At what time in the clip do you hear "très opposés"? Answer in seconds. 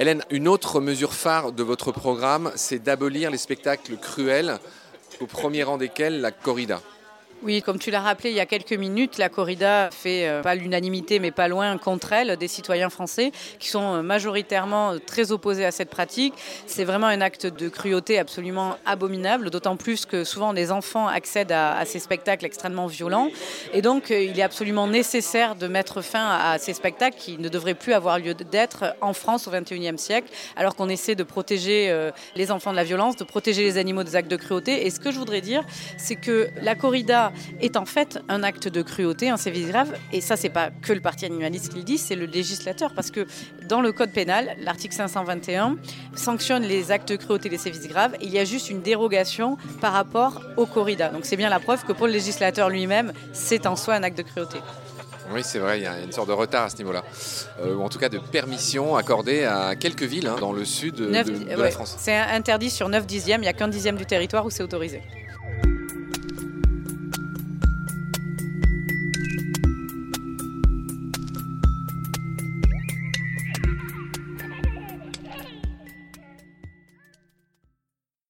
14.98-15.64